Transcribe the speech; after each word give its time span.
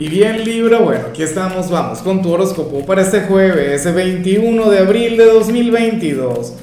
Y 0.00 0.08
bien 0.08 0.44
Libra, 0.44 0.78
bueno, 0.78 1.06
aquí 1.10 1.24
estamos, 1.24 1.68
vamos 1.72 1.98
con 2.02 2.22
tu 2.22 2.30
horóscopo 2.30 2.86
para 2.86 3.02
este 3.02 3.22
jueves, 3.22 3.80
ese 3.80 3.90
21 3.90 4.70
de 4.70 4.78
abril 4.78 5.16
de 5.16 5.24
2022. 5.24 6.54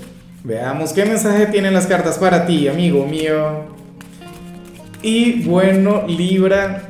Veamos 0.45 0.93
qué 0.93 1.03
mensaje 1.03 1.47
tienen 1.47 1.73
las 1.73 1.85
cartas 1.85 2.17
para 2.17 2.45
ti, 2.45 2.69
amigo 2.69 3.05
mío. 3.05 3.65
Y 5.01 5.43
bueno, 5.43 6.05
Libra, 6.07 6.83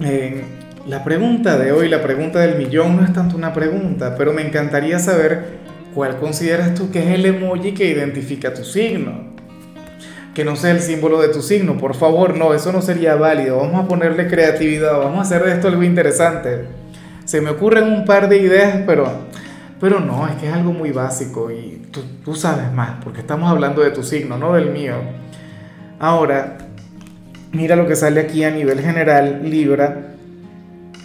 eh, 0.00 0.42
la 0.88 1.04
pregunta 1.04 1.56
de 1.56 1.70
hoy, 1.70 1.88
la 1.88 2.02
pregunta 2.02 2.40
del 2.40 2.58
millón, 2.58 2.96
no 2.96 3.04
es 3.04 3.12
tanto 3.12 3.36
una 3.36 3.52
pregunta, 3.52 4.16
pero 4.18 4.32
me 4.32 4.42
encantaría 4.42 4.98
saber 4.98 5.58
cuál 5.94 6.16
consideras 6.16 6.74
tú 6.74 6.90
que 6.90 6.98
es 6.98 7.14
el 7.14 7.24
emoji 7.24 7.72
que 7.72 7.88
identifica 7.88 8.52
tu 8.52 8.64
signo 8.64 9.35
que 10.36 10.44
no 10.44 10.54
sea 10.54 10.72
el 10.72 10.82
símbolo 10.82 11.18
de 11.22 11.28
tu 11.28 11.40
signo, 11.40 11.78
por 11.78 11.94
favor, 11.94 12.36
no, 12.36 12.52
eso 12.52 12.70
no 12.70 12.82
sería 12.82 13.14
válido. 13.14 13.56
Vamos 13.56 13.82
a 13.82 13.88
ponerle 13.88 14.28
creatividad, 14.28 14.98
vamos 14.98 15.20
a 15.20 15.22
hacer 15.22 15.42
de 15.42 15.54
esto 15.54 15.68
algo 15.68 15.82
interesante. 15.82 16.66
Se 17.24 17.40
me 17.40 17.48
ocurren 17.48 17.84
un 17.84 18.04
par 18.04 18.28
de 18.28 18.36
ideas, 18.36 18.82
pero, 18.86 19.10
pero 19.80 19.98
no, 19.98 20.28
es 20.28 20.34
que 20.34 20.48
es 20.48 20.52
algo 20.52 20.74
muy 20.74 20.90
básico 20.90 21.50
y 21.50 21.86
tú, 21.90 22.02
tú 22.22 22.34
sabes 22.34 22.70
más, 22.70 23.02
porque 23.02 23.20
estamos 23.20 23.50
hablando 23.50 23.80
de 23.80 23.92
tu 23.92 24.02
signo, 24.02 24.36
no 24.36 24.52
del 24.52 24.72
mío. 24.72 24.96
Ahora, 25.98 26.58
mira 27.52 27.74
lo 27.74 27.86
que 27.86 27.96
sale 27.96 28.20
aquí 28.20 28.44
a 28.44 28.50
nivel 28.50 28.82
general, 28.82 29.40
Libra, 29.42 30.08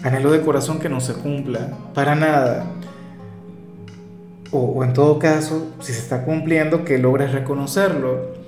anhelo 0.02 0.30
de 0.30 0.42
corazón 0.42 0.78
que 0.78 0.90
no 0.90 1.00
se 1.00 1.14
cumpla, 1.14 1.68
para 1.94 2.14
nada. 2.14 2.66
O, 4.50 4.58
o 4.58 4.84
en 4.84 4.92
todo 4.92 5.18
caso, 5.18 5.72
si 5.80 5.94
se 5.94 6.00
está 6.00 6.22
cumpliendo, 6.26 6.84
que 6.84 6.98
logres 6.98 7.32
reconocerlo 7.32 8.41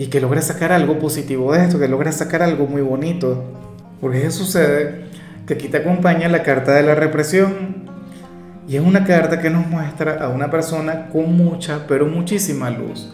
y 0.00 0.06
que 0.06 0.18
logres 0.18 0.46
sacar 0.46 0.72
algo 0.72 0.98
positivo 0.98 1.52
de 1.52 1.62
esto, 1.62 1.78
que 1.78 1.86
logres 1.86 2.14
sacar 2.14 2.42
algo 2.42 2.66
muy 2.66 2.80
bonito. 2.80 3.44
Porque 4.00 4.24
eso 4.24 4.44
sucede 4.46 5.04
que 5.46 5.52
aquí 5.52 5.68
te 5.68 5.76
acompaña 5.76 6.26
la 6.30 6.42
carta 6.42 6.72
de 6.72 6.82
la 6.82 6.94
represión. 6.94 7.84
Y 8.66 8.76
es 8.76 8.82
una 8.82 9.04
carta 9.04 9.42
que 9.42 9.50
nos 9.50 9.66
muestra 9.66 10.24
a 10.24 10.30
una 10.30 10.50
persona 10.50 11.10
con 11.10 11.36
mucha, 11.36 11.86
pero 11.86 12.06
muchísima 12.06 12.70
luz. 12.70 13.12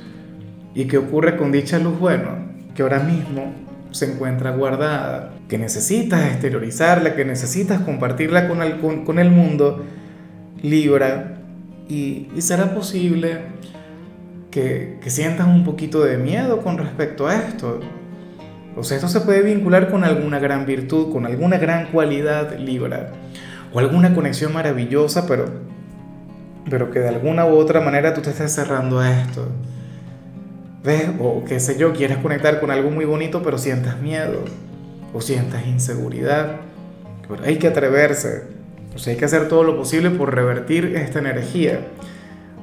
¿Y 0.77 0.85
qué 0.85 0.99
ocurre 0.99 1.37
con 1.37 1.51
dicha 1.51 1.81
luz? 1.81 1.99
Bueno, 1.99 2.29
que 2.77 2.83
ahora 2.83 3.01
mismo 3.01 3.53
se 3.91 4.13
encuentra 4.13 4.53
guardada, 4.53 5.33
que 5.49 5.59
necesitas 5.59 6.25
exteriorizarla, 6.31 7.17
que 7.17 7.25
necesitas 7.25 7.81
compartirla 7.81 8.47
con 8.47 8.63
el, 8.63 8.79
con, 8.79 9.19
el 9.19 9.33
mundo, 9.33 9.85
Libra, 10.63 11.35
y, 11.89 12.29
y 12.33 12.43
será 12.43 12.73
posible 12.73 13.41
que, 14.57 15.11
sientas 15.11 15.47
un 15.47 15.65
poquito 15.65 16.03
de 16.03 16.17
miedo 16.17 16.63
con 16.63 16.79
respecto 16.79 17.27
a 17.27 17.37
esto. 17.37 17.81
O 18.75 18.83
sea, 18.83 18.97
esto 18.97 19.09
se 19.09 19.21
puede 19.21 19.43
vincular 19.43 19.91
con 19.91 20.03
alguna 20.03 20.39
gran 20.39 20.65
virtud, 20.65 21.13
con 21.13 21.27
alguna 21.27 21.59
gran 21.59 21.89
cualidad 21.89 22.59
Libra, 22.59 23.13
o 23.75 23.79
alguna 23.79 24.15
conexión 24.15 24.55
maravillosa, 24.55 25.27
pero, 25.27 25.45
pero 26.71 26.91
que 26.91 27.01
de 27.01 27.09
alguna 27.09 27.45
u 27.45 27.55
otra 27.57 27.83
manera 27.83 28.15
tú 28.15 28.23
te 28.23 28.31
estés 28.31 28.53
cerrando 28.53 28.99
a 28.99 29.21
esto. 29.21 29.47
¿Ves? 30.83 31.11
O 31.21 31.45
qué 31.45 31.61
sé 31.61 31.77
yo, 31.77 31.93
quieres 31.93 32.17
conectar 32.19 32.59
con 32.59 32.71
algo 32.71 32.91
muy 32.91 33.05
bonito, 33.05 33.43
pero 33.43 33.59
sientas 33.59 34.01
miedo, 34.01 34.43
o 35.13 35.21
sientas 35.21 35.67
inseguridad. 35.67 36.61
Pero 37.29 37.45
hay 37.45 37.57
que 37.57 37.69
atreverse, 37.69 38.45
o 38.95 38.99
sea, 38.99 39.13
hay 39.13 39.19
que 39.19 39.27
hacer 39.27 39.49
todo 39.49 39.65
lo 39.65 39.77
posible 39.77 40.11
por 40.11 40.35
revertir 40.35 40.95
esta 40.97 41.19
energía 41.19 41.81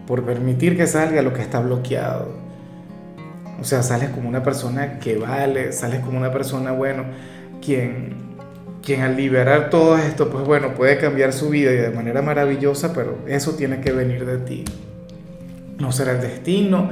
por 0.07 0.23
permitir 0.23 0.77
que 0.77 0.87
salga 0.87 1.21
lo 1.21 1.33
que 1.33 1.41
está 1.41 1.59
bloqueado. 1.59 2.29
O 3.59 3.63
sea, 3.63 3.83
sales 3.83 4.09
como 4.09 4.27
una 4.27 4.43
persona 4.43 4.99
que 4.99 5.17
vale, 5.17 5.71
sales 5.71 6.01
como 6.01 6.17
una 6.17 6.31
persona, 6.31 6.71
bueno, 6.71 7.05
quien, 7.63 8.15
quien 8.83 9.01
al 9.01 9.15
liberar 9.15 9.69
todo 9.69 9.97
esto, 9.97 10.29
pues 10.29 10.45
bueno, 10.45 10.73
puede 10.73 10.97
cambiar 10.97 11.31
su 11.31 11.49
vida 11.49 11.71
y 11.71 11.77
de 11.77 11.89
manera 11.89 12.21
maravillosa, 12.21 12.93
pero 12.93 13.19
eso 13.27 13.51
tiene 13.51 13.79
que 13.79 13.91
venir 13.91 14.25
de 14.25 14.37
ti. 14.37 14.65
No 15.79 15.91
será 15.91 16.11
el 16.11 16.21
destino, 16.21 16.89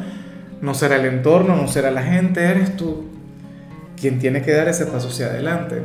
no 0.61 0.73
será 0.73 0.95
el 0.95 1.05
entorno, 1.05 1.55
no 1.55 1.67
será 1.67 1.91
la 1.91 2.03
gente, 2.03 2.41
eres 2.43 2.77
tú 2.77 3.11
quien 4.01 4.17
tiene 4.17 4.41
que 4.41 4.51
dar 4.51 4.67
ese 4.67 4.87
paso 4.87 5.09
hacia 5.09 5.27
adelante. 5.27 5.83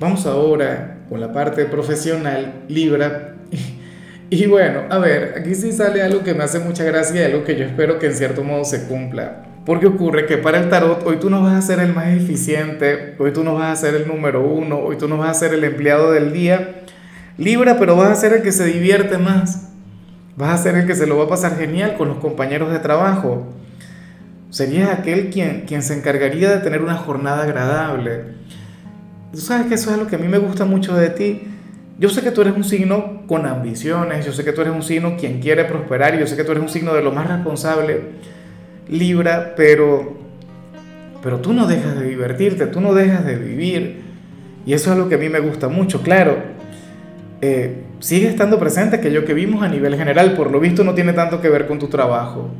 Vamos 0.00 0.26
ahora 0.26 0.98
con 1.08 1.20
la 1.20 1.32
parte 1.32 1.64
profesional, 1.64 2.64
Libra. 2.68 3.35
Y 4.28 4.46
bueno, 4.46 4.82
a 4.90 4.98
ver, 4.98 5.34
aquí 5.38 5.54
sí 5.54 5.70
sale 5.70 6.02
algo 6.02 6.24
que 6.24 6.34
me 6.34 6.42
hace 6.42 6.58
mucha 6.58 6.82
gracia 6.82 7.22
y 7.22 7.24
algo 7.32 7.44
que 7.44 7.54
yo 7.54 7.64
espero 7.64 8.00
que 8.00 8.06
en 8.06 8.14
cierto 8.14 8.42
modo 8.42 8.64
se 8.64 8.86
cumpla. 8.88 9.44
Porque 9.64 9.86
ocurre 9.86 10.26
que 10.26 10.36
para 10.36 10.58
el 10.58 10.68
tarot 10.68 11.06
hoy 11.06 11.18
tú 11.18 11.30
no 11.30 11.42
vas 11.42 11.54
a 11.54 11.62
ser 11.62 11.78
el 11.78 11.94
más 11.94 12.08
eficiente, 12.08 13.14
hoy 13.18 13.32
tú 13.32 13.44
no 13.44 13.54
vas 13.54 13.72
a 13.72 13.76
ser 13.86 13.94
el 13.94 14.08
número 14.08 14.44
uno, 14.44 14.78
hoy 14.78 14.96
tú 14.96 15.06
no 15.06 15.18
vas 15.18 15.30
a 15.30 15.34
ser 15.34 15.54
el 15.54 15.62
empleado 15.62 16.10
del 16.10 16.32
día. 16.32 16.82
Libra, 17.38 17.78
pero 17.78 17.94
vas 17.94 18.10
a 18.10 18.14
ser 18.16 18.32
el 18.32 18.42
que 18.42 18.50
se 18.50 18.64
divierte 18.64 19.16
más. 19.18 19.68
Vas 20.36 20.60
a 20.60 20.62
ser 20.62 20.74
el 20.74 20.86
que 20.86 20.96
se 20.96 21.06
lo 21.06 21.16
va 21.16 21.24
a 21.24 21.28
pasar 21.28 21.56
genial 21.56 21.96
con 21.96 22.08
los 22.08 22.18
compañeros 22.18 22.72
de 22.72 22.80
trabajo. 22.80 23.46
Serías 24.50 24.90
aquel 24.90 25.30
quien, 25.30 25.66
quien 25.66 25.82
se 25.82 25.94
encargaría 25.94 26.50
de 26.50 26.58
tener 26.58 26.82
una 26.82 26.96
jornada 26.96 27.44
agradable. 27.44 28.24
Tú 29.32 29.38
sabes 29.38 29.66
que 29.66 29.74
eso 29.74 29.92
es 29.92 29.98
lo 29.98 30.08
que 30.08 30.16
a 30.16 30.18
mí 30.18 30.26
me 30.26 30.38
gusta 30.38 30.64
mucho 30.64 30.96
de 30.96 31.10
ti 31.10 31.55
yo 31.98 32.10
sé 32.10 32.20
que 32.22 32.30
tú 32.30 32.42
eres 32.42 32.54
un 32.54 32.64
signo 32.64 33.22
con 33.26 33.46
ambiciones, 33.46 34.26
yo 34.26 34.32
sé 34.32 34.44
que 34.44 34.52
tú 34.52 34.60
eres 34.60 34.74
un 34.74 34.82
signo 34.82 35.16
quien 35.16 35.40
quiere 35.40 35.64
prosperar, 35.64 36.18
yo 36.18 36.26
sé 36.26 36.36
que 36.36 36.44
tú 36.44 36.52
eres 36.52 36.62
un 36.62 36.68
signo 36.68 36.92
de 36.94 37.02
lo 37.02 37.10
más 37.10 37.26
responsable, 37.28 38.00
Libra, 38.88 39.54
pero, 39.56 40.16
pero 41.22 41.40
tú 41.40 41.54
no 41.54 41.66
dejas 41.66 41.98
de 41.98 42.06
divertirte, 42.06 42.66
tú 42.66 42.80
no 42.80 42.94
dejas 42.94 43.24
de 43.24 43.36
vivir. 43.36 44.04
Y 44.66 44.74
eso 44.74 44.92
es 44.92 44.98
lo 44.98 45.08
que 45.08 45.14
a 45.14 45.18
mí 45.18 45.28
me 45.28 45.40
gusta 45.40 45.68
mucho, 45.68 46.02
claro. 46.02 46.36
Eh, 47.40 47.82
sigue 47.98 48.28
estando 48.28 48.58
presente 48.58 48.96
aquello 48.96 49.24
que 49.24 49.32
vimos 49.34 49.62
a 49.62 49.68
nivel 49.68 49.96
general, 49.96 50.34
por 50.34 50.50
lo 50.50 50.60
visto 50.60 50.84
no 50.84 50.94
tiene 50.94 51.14
tanto 51.14 51.40
que 51.40 51.48
ver 51.48 51.66
con 51.66 51.78
tu 51.78 51.88
trabajo. 51.88 52.50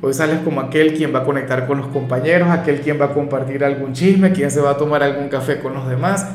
Hoy 0.00 0.14
sales 0.14 0.38
como 0.44 0.60
aquel 0.60 0.94
quien 0.94 1.14
va 1.14 1.20
a 1.20 1.24
conectar 1.24 1.66
con 1.66 1.78
los 1.78 1.88
compañeros, 1.88 2.48
aquel 2.50 2.80
quien 2.80 3.00
va 3.00 3.06
a 3.06 3.14
compartir 3.14 3.64
algún 3.64 3.94
chisme, 3.94 4.32
quien 4.32 4.50
se 4.50 4.60
va 4.60 4.70
a 4.70 4.76
tomar 4.76 5.02
algún 5.02 5.28
café 5.28 5.58
con 5.58 5.74
los 5.74 5.88
demás 5.88 6.26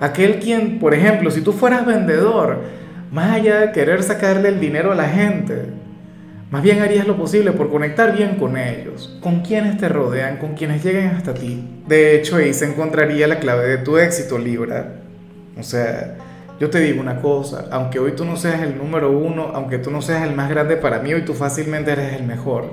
Aquel 0.00 0.38
quien, 0.40 0.78
por 0.78 0.94
ejemplo, 0.94 1.30
si 1.30 1.40
tú 1.40 1.52
fueras 1.52 1.86
vendedor, 1.86 2.60
más 3.10 3.32
allá 3.32 3.60
de 3.60 3.72
querer 3.72 4.02
sacarle 4.02 4.48
el 4.48 4.60
dinero 4.60 4.92
a 4.92 4.94
la 4.94 5.08
gente, 5.08 5.66
más 6.50 6.62
bien 6.62 6.80
harías 6.80 7.06
lo 7.06 7.16
posible 7.16 7.52
por 7.52 7.70
conectar 7.70 8.16
bien 8.16 8.36
con 8.36 8.56
ellos, 8.56 9.18
con 9.20 9.40
quienes 9.40 9.78
te 9.78 9.88
rodean, 9.88 10.36
con 10.36 10.54
quienes 10.54 10.84
lleguen 10.84 11.08
hasta 11.08 11.34
ti. 11.34 11.66
De 11.88 12.14
hecho, 12.14 12.36
ahí 12.36 12.52
se 12.54 12.66
encontraría 12.66 13.26
la 13.26 13.40
clave 13.40 13.66
de 13.68 13.78
tu 13.78 13.98
éxito, 13.98 14.38
Libra. 14.38 14.96
O 15.58 15.62
sea, 15.62 16.16
yo 16.60 16.70
te 16.70 16.78
digo 16.80 17.00
una 17.00 17.20
cosa, 17.20 17.66
aunque 17.70 17.98
hoy 17.98 18.12
tú 18.12 18.24
no 18.24 18.36
seas 18.36 18.62
el 18.62 18.78
número 18.78 19.10
uno, 19.10 19.50
aunque 19.54 19.78
tú 19.78 19.90
no 19.90 20.02
seas 20.02 20.22
el 20.26 20.36
más 20.36 20.48
grande 20.48 20.76
para 20.76 21.00
mí, 21.00 21.12
hoy 21.14 21.22
tú 21.22 21.34
fácilmente 21.34 21.90
eres 21.90 22.12
el 22.14 22.24
mejor. 22.24 22.70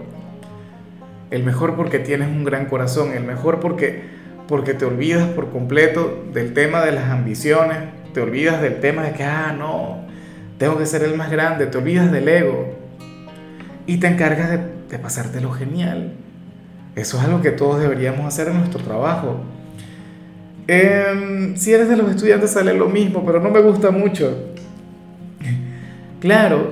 El 1.32 1.44
mejor 1.44 1.76
porque 1.76 2.00
tienes 2.00 2.28
un 2.28 2.44
gran 2.44 2.68
corazón, 2.68 3.12
el 3.14 3.24
mejor 3.24 3.60
porque 3.60 4.13
porque 4.48 4.74
te 4.74 4.86
olvidas 4.86 5.28
por 5.30 5.52
completo 5.52 6.26
del 6.34 6.54
tema 6.54 6.84
de 6.84 6.92
las 6.92 7.10
ambiciones, 7.10 7.78
te 8.14 8.22
olvidas 8.22 8.62
del 8.62 8.80
tema 8.80 9.04
de 9.04 9.14
que, 9.14 9.24
ah, 9.24 9.56
no, 9.58 10.06
tengo 10.58 10.78
que 10.78 10.86
ser 10.86 11.04
el 11.04 11.16
más 11.16 11.32
grande, 11.32 11.68
te 11.68 11.78
olvidas 11.78 12.12
del 12.12 12.28
ego 12.28 12.76
y 13.86 13.98
te 13.98 14.08
encargas 14.08 14.50
de, 14.52 14.60
de 14.90 15.00
pasarte 15.00 15.42
lo 15.42 15.52
genial. 15.52 16.14
Eso 16.96 17.18
es 17.18 17.24
algo 17.24 17.42
que 17.42 17.52
todos 17.52 17.82
deberíamos 17.82 18.26
hacer 18.26 18.50
en 18.50 18.58
nuestro 18.60 18.82
trabajo. 18.84 19.42
Em, 20.68 21.56
si 21.58 21.74
eres 21.74 21.90
de 21.90 21.98
los 21.98 22.10
estudiantes 22.10 22.52
sale 22.52 22.74
lo 22.74 22.88
mismo, 22.88 23.26
pero 23.26 23.40
no 23.40 23.50
me 23.50 23.62
gusta 23.62 23.92
mucho. 23.92 24.54
Claro, 26.22 26.72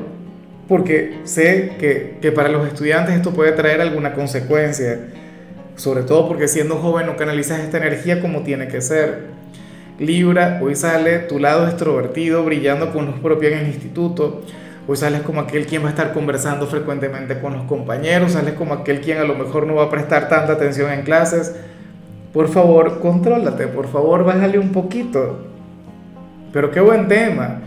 porque 0.68 1.20
sé 1.26 1.74
que, 1.78 2.18
que 2.22 2.32
para 2.32 2.48
los 2.48 2.66
estudiantes 2.66 3.16
esto 3.16 3.32
puede 3.32 3.52
traer 3.52 3.82
alguna 3.82 4.14
consecuencia 4.14 4.98
sobre 5.82 6.04
todo 6.04 6.28
porque 6.28 6.48
siendo 6.48 6.76
joven 6.76 7.08
no 7.08 7.18
canalizas 7.18 7.60
esta 7.60 7.78
energía 7.78 8.22
como 8.22 8.44
tiene 8.44 8.68
que 8.68 8.82
ser. 8.82 9.32
Libra, 9.98 10.60
hoy 10.62 10.76
sale 10.76 11.18
tu 11.20 11.40
lado 11.40 11.66
extrovertido 11.66 12.46
brillando 12.46 12.94
con 12.94 13.08
los 13.08 13.20
propios 13.20 13.54
en 13.54 13.60
el 13.60 13.68
instituto. 13.68 14.44
Hoy 14.88 14.96
sales 14.96 15.22
como 15.22 15.42
aquel 15.42 15.66
quien 15.66 15.82
va 15.82 15.88
a 15.88 15.90
estar 15.90 16.14
conversando 16.14 16.68
frecuentemente 16.68 17.40
con 17.40 17.54
los 17.54 17.64
compañeros, 17.64 18.34
sales 18.34 18.54
como 18.54 18.76
aquel 18.76 19.02
quien 19.02 19.18
a 19.18 19.24
lo 19.24 19.34
mejor 19.34 19.66
no 19.66 19.74
va 19.74 19.86
a 19.86 19.90
prestar 19.90 20.30
tanta 20.30 20.54
atención 20.54 20.92
en 20.92 21.02
clases. 21.02 21.56
Por 22.32 22.48
favor, 22.50 23.00
contrólate, 23.00 23.66
por 23.66 23.88
favor, 23.88 24.24
bájale 24.24 24.60
un 24.60 24.72
poquito. 24.72 25.48
Pero 26.54 26.70
qué 26.70 26.80
buen 26.80 27.08
tema. 27.08 27.60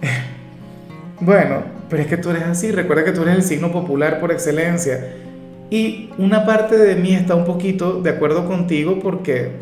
bueno, 1.20 1.62
pero 1.90 2.00
es 2.00 2.08
que 2.08 2.16
tú 2.16 2.30
eres 2.30 2.44
así, 2.44 2.72
recuerda 2.72 3.04
que 3.04 3.12
tú 3.12 3.20
eres 3.20 3.34
el 3.34 3.42
signo 3.42 3.70
popular 3.70 4.18
por 4.18 4.32
excelencia 4.32 5.28
y 5.70 6.10
una 6.18 6.44
parte 6.44 6.76
de 6.76 6.96
mí 6.96 7.14
está 7.14 7.36
un 7.36 7.44
poquito 7.44 8.02
de 8.02 8.10
acuerdo 8.10 8.44
contigo 8.46 8.98
porque, 9.00 9.52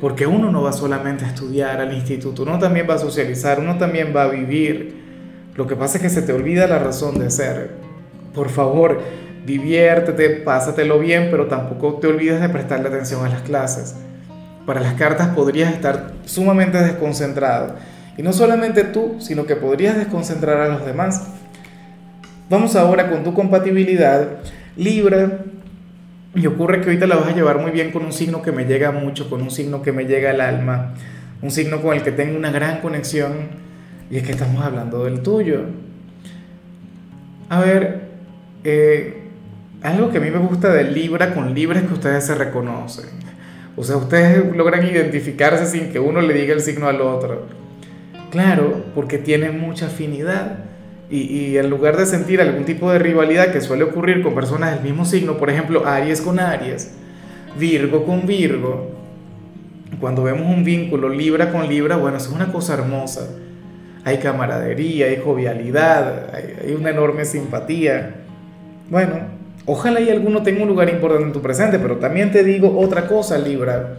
porque 0.00 0.26
uno 0.26 0.52
no 0.52 0.62
va 0.62 0.72
solamente 0.72 1.24
a 1.24 1.28
estudiar 1.28 1.80
al 1.80 1.92
instituto, 1.92 2.44
uno 2.44 2.58
también 2.60 2.86
va 2.88 2.94
a 2.94 2.98
socializar, 2.98 3.58
uno 3.58 3.76
también 3.78 4.12
va 4.14 4.22
a 4.22 4.28
vivir. 4.28 4.96
Lo 5.56 5.66
que 5.66 5.74
pasa 5.74 5.98
es 5.98 6.02
que 6.02 6.10
se 6.10 6.22
te 6.22 6.32
olvida 6.32 6.68
la 6.68 6.78
razón 6.78 7.18
de 7.18 7.30
ser. 7.30 7.72
Por 8.32 8.48
favor, 8.48 9.00
diviértete, 9.44 10.30
pásatelo 10.30 11.00
bien, 11.00 11.28
pero 11.32 11.46
tampoco 11.46 11.94
te 11.94 12.06
olvides 12.06 12.40
de 12.40 12.48
prestarle 12.48 12.88
atención 12.88 13.26
a 13.26 13.28
las 13.28 13.42
clases. 13.42 13.96
para 14.64 14.80
las 14.80 14.94
cartas 14.94 15.28
podrías 15.28 15.72
estar 15.72 16.12
sumamente 16.26 16.78
desconcentrado. 16.78 17.74
Y 18.18 18.22
no 18.22 18.32
solamente 18.32 18.84
tú, 18.84 19.16
sino 19.18 19.46
que 19.46 19.56
podrías 19.56 19.96
desconcentrar 19.96 20.60
a 20.60 20.68
los 20.68 20.84
demás. 20.84 21.28
Vamos 22.50 22.76
ahora 22.76 23.10
con 23.10 23.24
tu 23.24 23.32
compatibilidad. 23.32 24.28
Libra, 24.78 25.40
y 26.34 26.46
ocurre 26.46 26.80
que 26.80 26.86
ahorita 26.86 27.06
la 27.06 27.16
vas 27.16 27.28
a 27.28 27.34
llevar 27.34 27.58
muy 27.58 27.72
bien 27.72 27.90
con 27.90 28.04
un 28.04 28.12
signo 28.12 28.42
que 28.42 28.52
me 28.52 28.64
llega 28.64 28.92
mucho, 28.92 29.28
con 29.28 29.42
un 29.42 29.50
signo 29.50 29.82
que 29.82 29.92
me 29.92 30.04
llega 30.04 30.30
al 30.30 30.40
alma, 30.40 30.94
un 31.42 31.50
signo 31.50 31.82
con 31.82 31.96
el 31.96 32.02
que 32.02 32.12
tengo 32.12 32.38
una 32.38 32.50
gran 32.50 32.80
conexión, 32.80 33.32
y 34.10 34.16
es 34.16 34.22
que 34.22 34.32
estamos 34.32 34.64
hablando 34.64 35.04
del 35.04 35.20
tuyo. 35.20 35.62
A 37.48 37.60
ver, 37.60 38.02
eh, 38.64 39.22
algo 39.82 40.10
que 40.10 40.18
a 40.18 40.20
mí 40.20 40.30
me 40.30 40.38
gusta 40.38 40.72
de 40.72 40.84
Libra 40.84 41.34
con 41.34 41.54
Libra 41.54 41.80
es 41.80 41.86
que 41.86 41.94
ustedes 41.94 42.24
se 42.24 42.34
reconocen. 42.34 43.06
O 43.76 43.84
sea, 43.84 43.96
ustedes 43.96 44.56
logran 44.56 44.86
identificarse 44.86 45.66
sin 45.66 45.92
que 45.92 45.98
uno 45.98 46.20
le 46.20 46.34
diga 46.34 46.54
el 46.54 46.60
signo 46.60 46.88
al 46.88 47.00
otro. 47.00 47.46
Claro, 48.30 48.84
porque 48.94 49.18
tienen 49.18 49.58
mucha 49.60 49.86
afinidad. 49.86 50.67
Y, 51.10 51.56
en 51.56 51.70
lugar 51.70 51.96
de 51.96 52.04
sentir 52.04 52.40
algún 52.40 52.64
tipo 52.64 52.92
de 52.92 52.98
rivalidad 52.98 53.50
que 53.50 53.62
suele 53.62 53.84
ocurrir 53.84 54.22
con 54.22 54.34
personas 54.34 54.74
del 54.74 54.84
mismo 54.84 55.06
signo, 55.06 55.38
por 55.38 55.48
ejemplo, 55.48 55.86
Aries 55.86 56.20
con 56.20 56.38
Aries, 56.38 56.92
Virgo 57.58 58.04
con 58.04 58.26
Virgo, 58.26 58.90
cuando 60.00 60.22
vemos 60.22 60.46
un 60.46 60.64
vínculo 60.64 61.08
Libra 61.08 61.50
con 61.50 61.66
Libra, 61.66 61.96
bueno, 61.96 62.18
eso 62.18 62.28
es 62.28 62.36
una 62.36 62.52
cosa 62.52 62.74
hermosa. 62.74 63.28
Hay 64.04 64.18
camaradería, 64.18 65.06
hay 65.06 65.20
jovialidad, 65.22 66.34
hay, 66.34 66.74
una 66.74 66.90
enorme 66.90 67.24
simpatía. 67.24 68.14
Bueno, 68.90 69.16
ojalá 69.64 70.00
y 70.00 70.10
alguno 70.10 70.42
tenga 70.42 70.62
un 70.62 70.68
lugar 70.68 70.88
importante 70.90 71.26
en 71.26 71.32
tu 71.32 71.40
presente, 71.40 71.78
pero 71.78 71.96
también 71.96 72.30
te 72.30 72.44
digo 72.44 72.78
otra 72.78 73.06
cosa, 73.06 73.38
Libra. 73.38 73.96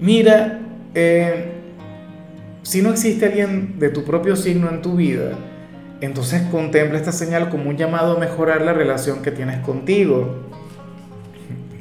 Mira, 0.00 0.60
eh, 0.94 1.52
si 2.62 2.82
no 2.82 2.90
existe 2.90 3.26
alguien 3.26 3.78
de 3.78 3.90
tu 3.90 4.04
propio 4.04 4.36
signo 4.36 4.70
en 4.70 4.80
tu 4.80 4.96
vida, 4.96 5.32
entonces 6.00 6.42
contempla 6.50 6.98
esta 6.98 7.12
señal 7.12 7.48
como 7.48 7.70
un 7.70 7.76
llamado 7.76 8.16
a 8.16 8.20
mejorar 8.20 8.62
la 8.62 8.72
relación 8.72 9.22
que 9.22 9.30
tienes 9.30 9.58
contigo, 9.58 10.36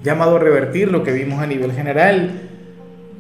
llamado 0.04 0.38
a 0.38 0.40
revertir 0.40 0.92
lo 0.92 1.04
que 1.04 1.12
vimos 1.12 1.42
a 1.42 1.48
nivel 1.48 1.72
general. 1.72 2.50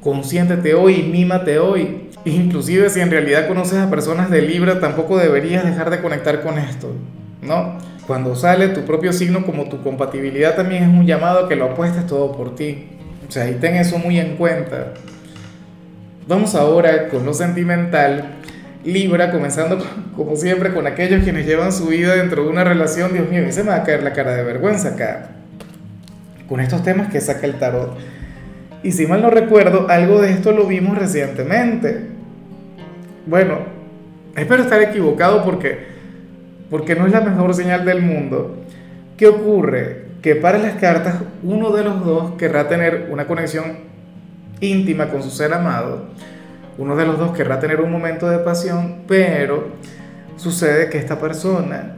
Consiéntete 0.02 0.74
hoy, 0.74 1.04
mímate 1.04 1.60
hoy. 1.60 2.10
Inclusive 2.26 2.90
si 2.90 3.00
en 3.00 3.12
realidad 3.12 3.48
conoces 3.48 3.80
a 3.80 3.90
personas 3.90 4.30
de 4.30 4.42
Libra, 4.42 4.80
tampoco 4.80 5.18
deberías 5.18 5.66
dejar 5.66 5.90
de 5.90 6.02
conectar 6.02 6.42
con 6.42 6.58
esto, 6.58 6.92
¿no? 7.42 7.78
Cuando 8.08 8.36
sale 8.36 8.70
tu 8.70 8.82
propio 8.82 9.14
signo 9.14 9.46
como 9.46 9.70
tu 9.70 9.82
compatibilidad 9.82 10.56
también 10.56 10.84
es 10.84 10.90
un 10.90 11.06
llamado 11.06 11.46
a 11.46 11.50
que 11.50 11.56
lo 11.56 11.66
apuestes 11.66 12.06
todo 12.06 12.34
por 12.34 12.56
ti. 12.56 12.90
O 13.28 13.32
sea, 13.32 13.50
y 13.50 13.56
ten 13.56 13.76
eso 13.76 13.98
muy 13.98 14.20
en 14.20 14.36
cuenta. 14.36 14.94
Vamos 16.28 16.56
ahora 16.56 17.08
con 17.08 17.26
lo 17.26 17.34
sentimental 17.34 18.43
Libra, 18.86 19.32
comenzando 19.32 19.78
como 20.16 20.36
siempre 20.36 20.74
con 20.74 20.88
aquellos 20.88 21.24
quienes 21.24 21.46
llevan 21.46 21.72
su 21.72 21.88
vida 21.88 22.16
dentro 22.16 22.44
de 22.44 22.50
una 22.50 22.66
relación, 22.66 23.14
Dios 23.14 23.30
mío, 23.30 23.48
y 23.48 23.52
se 23.54 23.64
me 23.64 23.70
va 23.70 23.78
a 23.78 23.84
caer 23.84 24.04
la 24.04 24.12
cara 24.12 24.36
de 24.36 24.44
vergüenza 24.44 24.90
acá, 24.90 25.30
con 26.50 26.60
estos 26.60 26.84
temas 26.84 27.10
que 27.10 27.22
saca 27.22 27.46
el 27.46 27.56
tarot. 27.56 27.98
Y 28.84 28.92
si 28.92 29.08
mal 29.08 29.22
no 29.22 29.30
recuerdo, 29.30 29.90
algo 29.90 30.22
de 30.22 30.32
esto 30.32 30.52
lo 30.52 30.68
vimos 30.68 30.98
recientemente. 30.98 32.08
Bueno, 33.26 33.60
espero 34.36 34.64
estar 34.64 34.82
equivocado 34.82 35.46
porque, 35.46 35.86
porque 36.70 36.96
no 36.96 37.06
es 37.06 37.14
la 37.14 37.22
mejor 37.22 37.54
señal 37.54 37.86
del 37.86 38.02
mundo. 38.02 38.66
¿Qué 39.16 39.28
ocurre? 39.28 40.08
Que 40.22 40.36
para 40.36 40.58
las 40.58 40.74
cartas 40.76 41.16
uno 41.42 41.72
de 41.72 41.86
los 41.86 42.04
dos 42.06 42.34
querrá 42.34 42.68
tener 42.68 43.08
una 43.10 43.28
conexión 43.28 43.78
íntima 44.60 45.08
con 45.08 45.24
su 45.24 45.30
ser 45.30 45.54
amado 45.54 46.10
uno 46.78 46.96
de 46.96 47.06
los 47.06 47.20
dos 47.20 47.36
querrá 47.36 47.60
tener 47.60 47.82
un 47.82 47.92
momento 47.92 48.30
de 48.30 48.40
pasión, 48.40 49.04
pero 49.08 49.68
sucede 50.38 50.90
que 50.90 50.98
esta 50.98 51.20
persona 51.20 51.96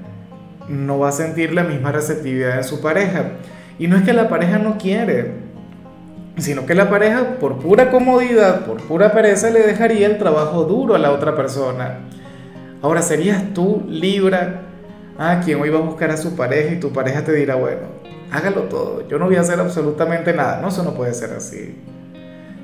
no 0.68 1.00
va 1.00 1.10
a 1.10 1.12
sentir 1.12 1.54
la 1.54 1.64
misma 1.64 1.92
receptividad 1.92 2.58
de 2.58 2.64
su 2.64 2.82
pareja. 2.82 3.32
Y 3.80 3.88
no 3.88 3.98
es 3.98 4.04
que 4.04 4.14
la 4.14 4.30
pareja 4.30 4.58
no 4.58 4.78
quiere, 4.78 5.34
sino 6.38 6.66
que 6.66 6.76
la 6.76 6.90
pareja 6.90 7.38
por 7.40 7.60
pura 7.60 7.92
comodidad, 7.92 8.66
por 8.66 8.82
pura 8.82 9.12
pereza, 9.12 9.50
le 9.50 9.62
dejaría 9.62 10.08
el 10.08 10.18
trabajo 10.18 10.64
duro 10.64 10.96
a 10.96 11.00
la 11.00 11.12
otra 11.12 11.36
persona. 11.36 12.00
Ahora, 12.82 13.02
¿serías 13.02 13.54
tú, 13.54 13.84
Libra, 13.88 14.64
a 15.18 15.40
quien 15.40 15.60
hoy 15.62 15.70
va 15.70 15.80
a 15.80 15.84
buscar 15.84 16.12
a 16.12 16.18
su 16.18 16.36
pareja 16.36 16.74
y 16.74 16.80
tu 16.80 16.92
pareja 16.92 17.24
te 17.24 17.34
dirá, 17.34 17.56
bueno, 17.56 17.88
hágalo 18.32 18.64
todo, 18.64 19.08
yo 19.08 19.18
no 19.18 19.26
voy 19.26 19.38
a 19.38 19.42
hacer 19.42 19.60
absolutamente 19.60 20.34
nada? 20.34 20.60
No, 20.62 20.68
eso 20.68 20.84
no 20.84 20.94
puede 20.94 21.14
ser 21.14 21.32
así. 21.32 21.76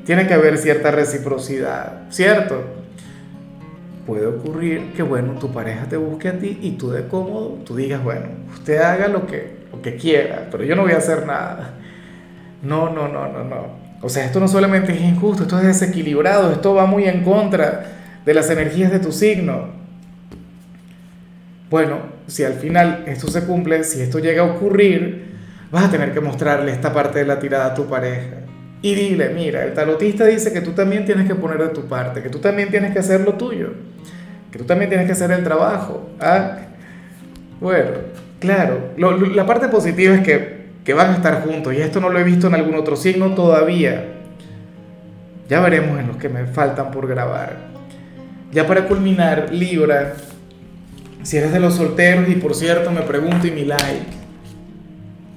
Tiene 0.06 0.28
que 0.28 0.34
haber 0.34 0.58
cierta 0.58 0.92
reciprocidad, 0.92 2.04
¿cierto? 2.10 2.64
Puede 4.08 4.26
ocurrir 4.26 4.94
que, 4.94 5.04
bueno, 5.04 5.34
tu 5.34 5.52
pareja 5.52 5.86
te 5.86 5.96
busque 5.96 6.28
a 6.28 6.40
ti 6.40 6.58
y 6.62 6.72
tú 6.72 6.90
de 6.90 7.08
cómodo, 7.08 7.60
tú 7.66 7.76
digas, 7.76 8.04
bueno, 8.04 8.26
usted 8.52 8.80
haga 8.80 9.08
lo 9.08 9.28
que, 9.28 9.58
lo 9.72 9.82
que 9.82 9.96
quiera, 9.96 10.48
pero 10.50 10.64
yo 10.64 10.76
no 10.76 10.82
voy 10.82 10.94
a 10.94 10.98
hacer 10.98 11.26
nada. 11.28 11.76
No, 12.64 12.90
no, 12.90 13.08
no, 13.08 13.28
no, 13.32 13.44
no. 13.44 13.82
O 14.02 14.10
sea, 14.10 14.26
esto 14.26 14.40
no 14.40 14.48
solamente 14.48 14.92
es 14.92 15.02
injusto, 15.02 15.44
esto 15.44 15.60
es 15.60 15.66
desequilibrado, 15.66 16.52
esto 16.52 16.74
va 16.74 16.88
muy 16.88 17.06
en 17.06 17.24
contra 17.24 17.86
de 18.26 18.34
las 18.34 18.50
energías 18.50 18.92
de 18.92 19.00
tu 19.00 19.12
signo. 19.12 19.70
Bueno, 21.70 22.00
si 22.26 22.44
al 22.44 22.54
final 22.54 23.04
esto 23.06 23.28
se 23.30 23.46
cumple, 23.46 23.84
si 23.84 24.02
esto 24.02 24.18
llega 24.18 24.42
a 24.42 24.46
ocurrir, 24.46 25.32
vas 25.72 25.86
a 25.86 25.92
tener 25.92 26.12
que 26.12 26.20
mostrarle 26.20 26.72
esta 26.72 26.92
parte 26.92 27.20
de 27.20 27.26
la 27.26 27.40
tirada 27.40 27.68
a 27.68 27.74
tu 27.76 27.88
pareja 27.88 28.41
y 28.82 28.96
dile, 28.96 29.30
mira, 29.30 29.64
el 29.64 29.74
tarotista 29.74 30.26
dice 30.26 30.52
que 30.52 30.62
tú 30.62 30.72
también 30.72 31.06
tienes 31.06 31.28
que 31.28 31.36
poner 31.36 31.60
de 31.60 31.70
tu 31.70 31.86
parte, 31.86 32.24
que 32.24 32.30
tú 32.30 32.40
también 32.40 32.70
tienes 32.70 32.92
que 32.94 33.00
hacer 33.00 33.22
lo 33.22 33.34
tuyo, 33.34 33.70
que 34.52 34.58
tú 34.58 34.66
también 34.66 34.90
tienes 34.90 35.06
que 35.06 35.14
hacer 35.14 35.32
el 35.32 35.44
trabajo. 35.44 36.10
¿ah? 36.20 36.58
Bueno, 37.60 37.92
claro, 38.40 38.94
la 38.98 39.46
parte 39.46 39.68
positiva 39.68 40.16
es 40.16 40.22
que, 40.22 40.62
que 40.84 40.94
van 40.96 41.12
a 41.12 41.14
estar 41.14 41.44
juntos 41.44 41.74
y 41.76 41.78
esto 41.78 42.00
no 42.00 42.10
lo 42.10 42.20
he 42.20 42.24
visto 42.24 42.48
en 42.48 42.56
algún 42.56 42.74
otro 42.76 42.96
signo 42.96 43.36
todavía. 43.36 44.04
Ya 45.48 45.60
veremos 45.60 46.00
en 46.00 46.08
los 46.08 46.18
que 46.18 46.30
me 46.30 46.46
faltan 46.46 46.90
por 46.90 47.08
grabar. 47.08 47.58
Ya 48.52 48.66
para 48.66 48.88
culminar, 48.88 49.50
Libra, 49.52 50.14
si 51.22 51.38
eres 51.38 51.54
de 51.54 51.60
los 51.60 51.76
solteros 51.76 52.28
y 52.30 52.36
por 52.36 52.56
cierto 52.56 52.90
me 52.92 53.02
pregunto 53.02 53.46
y 53.46 53.52
mi 53.52 53.64
like, 53.64 54.08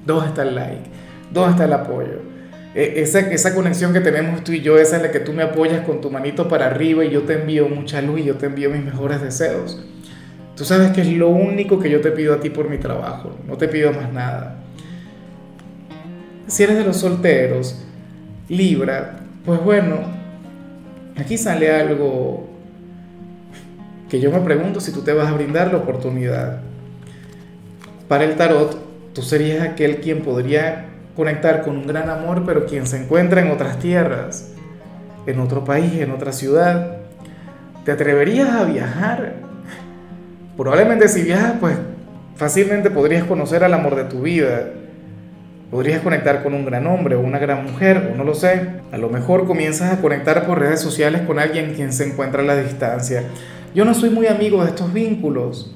¿dónde 0.03 0.29
está 0.29 0.41
el 0.41 0.55
like? 0.55 0.89
¿Dónde 1.31 1.51
está 1.51 1.65
el 1.65 1.73
apoyo? 1.73 2.34
E, 2.75 3.01
esa, 3.01 3.21
esa 3.21 3.55
conexión 3.55 3.93
que 3.93 4.01
tenemos 4.01 4.43
tú 4.43 4.51
y 4.51 4.61
yo, 4.61 4.77
esa 4.77 4.97
en 4.97 5.03
la 5.03 5.11
que 5.11 5.21
tú 5.21 5.31
me 5.31 5.43
apoyas 5.43 5.85
con 5.85 6.01
tu 6.01 6.11
manito 6.11 6.49
para 6.49 6.67
arriba 6.67 7.05
y 7.05 7.09
yo 7.09 7.23
te 7.23 7.33
envío 7.33 7.69
mucha 7.69 8.01
luz 8.01 8.19
y 8.19 8.25
yo 8.25 8.35
te 8.35 8.47
envío 8.47 8.69
mis 8.69 8.83
mejores 8.83 9.21
deseos. 9.21 9.81
Tú 10.57 10.65
sabes 10.65 10.91
que 10.91 11.01
es 11.01 11.07
lo 11.13 11.29
único 11.29 11.79
que 11.79 11.89
yo 11.89 12.01
te 12.01 12.11
pido 12.11 12.33
a 12.33 12.39
ti 12.39 12.49
por 12.49 12.69
mi 12.69 12.77
trabajo, 12.77 13.37
no 13.47 13.57
te 13.57 13.69
pido 13.69 13.93
más 13.93 14.11
nada. 14.11 14.57
Si 16.47 16.63
eres 16.63 16.77
de 16.77 16.83
los 16.83 16.97
solteros, 16.97 17.81
Libra, 18.47 19.19
pues 19.43 19.63
bueno, 19.63 19.99
aquí 21.17 21.37
sale 21.37 21.71
algo 21.71 22.47
que 24.09 24.19
yo 24.19 24.31
me 24.31 24.39
pregunto 24.41 24.79
si 24.79 24.91
tú 24.91 25.01
te 25.01 25.13
vas 25.13 25.27
a 25.27 25.33
brindar 25.33 25.71
la 25.71 25.79
oportunidad. 25.79 26.59
Para 28.07 28.25
el 28.25 28.35
tarot, 28.35 28.77
tú 29.13 29.23
serías 29.23 29.61
aquel 29.61 29.97
quien 29.97 30.21
podría 30.21 30.94
conectar 31.15 31.61
con 31.61 31.77
un 31.77 31.87
gran 31.87 32.09
amor, 32.09 32.43
pero 32.45 32.65
quien 32.65 32.85
se 32.85 33.01
encuentra 33.01 33.41
en 33.41 33.51
otras 33.51 33.79
tierras, 33.79 34.51
en 35.25 35.39
otro 35.39 35.63
país, 35.63 35.93
en 35.93 36.11
otra 36.11 36.31
ciudad, 36.31 36.97
¿te 37.85 37.91
atreverías 37.91 38.49
a 38.49 38.65
viajar? 38.65 39.33
Probablemente 40.57 41.07
si 41.07 41.23
viajas, 41.23 41.53
pues 41.59 41.77
fácilmente 42.35 42.89
podrías 42.89 43.23
conocer 43.23 43.63
al 43.63 43.73
amor 43.73 43.95
de 43.95 44.05
tu 44.05 44.21
vida. 44.21 44.69
Podrías 45.71 46.01
conectar 46.01 46.43
con 46.43 46.53
un 46.53 46.65
gran 46.65 46.85
hombre 46.87 47.15
o 47.15 47.21
una 47.21 47.39
gran 47.39 47.65
mujer, 47.65 48.11
o 48.13 48.17
no 48.17 48.23
lo 48.23 48.35
sé. 48.35 48.69
A 48.91 48.97
lo 48.97 49.09
mejor 49.09 49.47
comienzas 49.47 49.91
a 49.91 50.01
conectar 50.01 50.45
por 50.45 50.59
redes 50.59 50.79
sociales 50.79 51.21
con 51.21 51.39
alguien 51.39 51.73
quien 51.73 51.91
se 51.91 52.07
encuentra 52.07 52.41
a 52.41 52.45
la 52.45 52.55
distancia. 52.55 53.23
Yo 53.73 53.83
no 53.83 53.93
soy 53.93 54.09
muy 54.09 54.27
amigo 54.27 54.63
de 54.63 54.69
estos 54.69 54.93
vínculos. 54.93 55.75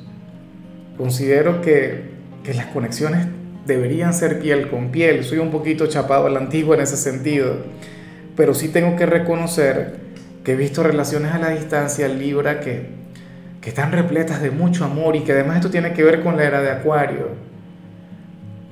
Considero 0.98 1.62
que, 1.62 2.12
que 2.44 2.54
las 2.54 2.68
conexiones 2.68 3.28
deberían 3.70 4.14
ser 4.14 4.40
piel 4.40 4.68
con 4.70 4.92
piel. 4.92 5.24
Soy 5.24 5.38
un 5.38 5.52
poquito 5.52 5.88
chapado 5.88 6.28
a 6.28 6.30
la 6.30 6.40
antigua 6.40 6.76
en 6.76 6.82
ese 6.82 6.98
sentido, 6.98 7.56
pero 8.36 8.54
sí 8.54 8.68
tengo 8.68 8.98
que 8.98 9.06
reconocer 9.06 9.96
que 10.44 10.54
he 10.54 10.56
visto 10.56 10.84
relaciones 10.84 11.32
a 11.32 11.40
la 11.40 11.50
distancia 11.50 12.08
Libra 12.10 12.60
que, 12.60 12.88
que 13.62 13.70
están 13.70 13.92
repletas 13.92 14.42
de 14.42 14.52
mucho 14.52 14.84
amor 14.84 15.16
y 15.16 15.22
que 15.22 15.32
además 15.32 15.58
esto 15.58 15.70
tiene 15.70 15.94
que 15.94 16.04
ver 16.04 16.22
con 16.22 16.36
la 16.36 16.44
era 16.44 16.62
de 16.62 16.72
Acuario. 16.72 17.30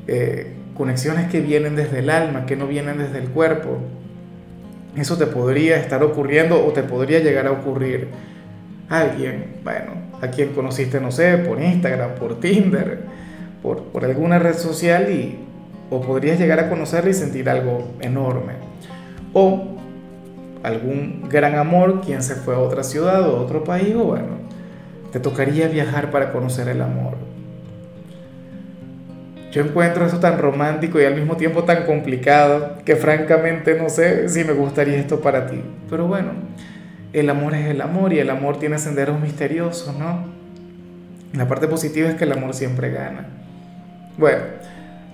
Eh, 0.08 0.54
conexiones 0.74 1.30
que 1.30 1.42
vienen 1.42 1.76
desde 1.76 2.00
el 2.00 2.10
alma, 2.10 2.46
que 2.46 2.56
no 2.56 2.68
vienen 2.68 2.98
desde 2.98 3.20
el 3.20 3.30
cuerpo. 3.30 3.80
Eso 4.96 5.18
te 5.18 5.28
podría 5.28 5.78
estar 5.78 6.04
ocurriendo 6.04 6.66
o 6.66 6.72
te 6.72 6.84
podría 6.84 7.20
llegar 7.20 7.48
a 7.48 7.52
ocurrir 7.52 8.08
alguien, 8.90 9.58
bueno, 9.64 9.92
a 10.22 10.28
quien 10.28 10.54
conociste, 10.54 11.00
no 11.00 11.12
sé, 11.12 11.38
por 11.38 11.62
Instagram, 11.62 12.16
por 12.16 12.40
Tinder, 12.40 13.17
por, 13.92 14.06
alguna 14.06 14.40
red 14.40 14.56
social 14.56 15.12
y 15.12 15.40
o 15.90 16.02
podrías 16.02 16.38
llegar 16.38 16.60
a 16.60 16.70
conocerla 16.70 17.12
y 17.12 17.14
sentir 17.14 17.50
algo 17.50 17.88
enorme. 18.02 18.54
O 19.34 19.78
algún 20.64 21.28
gran 21.30 21.56
amor, 21.56 22.02
quien 22.02 22.22
se 22.22 22.36
fue 22.36 22.56
a 22.56 22.60
otra 22.60 22.84
ciudad 22.84 23.28
o 23.28 23.40
otro 23.40 23.64
país, 23.64 23.96
o 23.96 24.04
bueno, 24.04 24.38
te 25.12 25.20
tocaría 25.20 25.68
viajar 25.68 26.12
para 26.12 26.32
conocer 26.32 26.68
el 26.68 26.82
amor. 26.82 27.16
Yo 29.52 29.64
encuentro 29.64 30.06
eso 30.06 30.20
tan 30.20 30.38
romántico 30.38 31.00
y 31.00 31.06
al 31.06 31.16
mismo 31.16 31.38
tiempo 31.38 31.64
tan 31.64 31.86
complicado 31.86 32.74
que 32.84 32.96
francamente 32.96 33.80
no 33.80 33.90
sé 33.90 34.28
si 34.28 34.44
me 34.44 34.54
gustaría 34.54 34.98
esto 34.98 35.22
para 35.22 35.48
ti. 35.48 35.64
Pero 35.90 36.06
bueno, 36.06 36.32
el 37.14 37.30
amor 37.30 37.56
es 37.56 37.68
el 37.68 37.82
amor 37.82 38.12
y 38.12 38.20
el 38.20 38.30
amor 38.30 38.60
tiene 38.60 38.78
senderos 38.78 39.20
misteriosos, 39.22 39.98
¿no? 39.98 40.26
La 41.34 41.48
parte 41.48 41.68
positiva 41.68 42.10
es 42.10 42.16
que 42.16 42.26
el 42.26 42.34
amor 42.34 42.54
siempre 42.54 42.92
gana. 42.92 43.28
Bueno, 44.18 44.40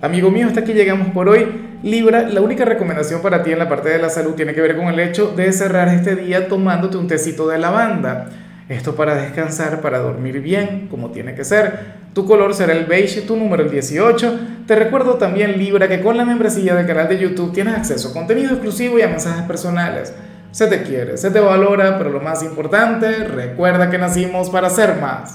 amigo 0.02 0.32
mío, 0.32 0.48
hasta 0.48 0.62
aquí 0.62 0.72
llegamos 0.72 1.10
por 1.10 1.28
hoy. 1.28 1.46
Libra, 1.84 2.22
la 2.22 2.40
única 2.40 2.64
recomendación 2.64 3.22
para 3.22 3.44
ti 3.44 3.52
en 3.52 3.60
la 3.60 3.68
parte 3.68 3.90
de 3.90 3.98
la 3.98 4.10
salud 4.10 4.32
tiene 4.32 4.54
que 4.54 4.62
ver 4.62 4.78
con 4.78 4.86
el 4.88 4.98
hecho 4.98 5.34
de 5.36 5.52
cerrar 5.52 5.90
este 5.90 6.16
día 6.16 6.48
tomándote 6.48 6.96
un 6.96 7.08
tecito 7.08 7.50
de 7.50 7.58
lavanda. 7.58 8.30
Esto 8.70 8.96
para 8.96 9.16
descansar, 9.16 9.82
para 9.82 10.00
dormir 10.00 10.40
bien, 10.40 10.88
como 10.90 11.12
tiene 11.12 11.36
que 11.36 11.44
ser. 11.44 12.04
Tu 12.14 12.26
color 12.26 12.54
será 12.54 12.72
el 12.72 12.86
beige, 12.86 13.24
tu 13.24 13.36
número 13.36 13.64
el 13.64 13.70
18. 13.70 14.40
Te 14.66 14.76
recuerdo 14.78 15.16
también, 15.16 15.58
Libra, 15.58 15.90
que 15.90 16.00
con 16.00 16.16
la 16.16 16.24
membresía 16.24 16.74
del 16.74 16.88
canal 16.88 17.10
de 17.10 17.20
YouTube 17.20 17.52
tienes 17.52 17.76
acceso 17.76 18.08
a 18.08 18.14
contenido 18.14 18.52
exclusivo 18.52 18.98
y 19.00 19.02
a 19.02 19.10
mensajes 19.10 19.44
personales. 19.44 20.14
Se 20.52 20.68
te 20.68 20.84
quiere, 20.84 21.18
se 21.18 21.30
te 21.30 21.42
valora, 21.42 21.98
pero 21.98 22.10
lo 22.10 22.22
más 22.22 22.42
importante, 22.42 23.12
recuerda 23.26 23.90
que 23.90 23.98
nacimos 23.98 24.50
para 24.50 24.70
ser 24.70 24.96
más. 25.02 25.32